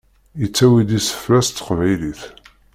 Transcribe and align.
Yettawi-d 0.41 0.91
isefra 0.99 1.39
s 1.47 1.47
teqbaylit. 1.49 2.21